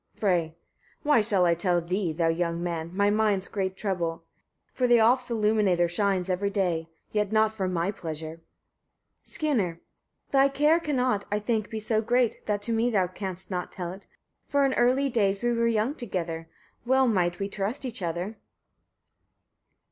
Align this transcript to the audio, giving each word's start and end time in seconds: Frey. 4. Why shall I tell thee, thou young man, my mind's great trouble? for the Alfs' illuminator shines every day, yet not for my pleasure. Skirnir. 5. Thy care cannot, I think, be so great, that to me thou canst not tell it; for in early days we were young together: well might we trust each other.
Frey. 0.15 0.55
4. 1.03 1.11
Why 1.11 1.21
shall 1.21 1.45
I 1.45 1.53
tell 1.53 1.79
thee, 1.79 2.11
thou 2.11 2.27
young 2.29 2.63
man, 2.63 2.89
my 2.91 3.11
mind's 3.11 3.47
great 3.47 3.77
trouble? 3.77 4.23
for 4.73 4.87
the 4.87 4.97
Alfs' 4.97 5.29
illuminator 5.29 5.87
shines 5.87 6.27
every 6.27 6.49
day, 6.49 6.89
yet 7.11 7.31
not 7.31 7.53
for 7.53 7.67
my 7.67 7.91
pleasure. 7.91 8.41
Skirnir. 9.23 9.73
5. 10.29 10.31
Thy 10.31 10.49
care 10.49 10.79
cannot, 10.79 11.25
I 11.31 11.37
think, 11.37 11.69
be 11.69 11.79
so 11.79 12.01
great, 12.01 12.43
that 12.47 12.63
to 12.63 12.71
me 12.73 12.89
thou 12.89 13.05
canst 13.05 13.51
not 13.51 13.71
tell 13.71 13.91
it; 13.91 14.07
for 14.47 14.65
in 14.65 14.73
early 14.73 15.07
days 15.07 15.43
we 15.43 15.53
were 15.53 15.67
young 15.67 15.93
together: 15.93 16.49
well 16.83 17.07
might 17.07 17.37
we 17.37 17.47
trust 17.47 17.85
each 17.85 18.01
other. 18.01 18.39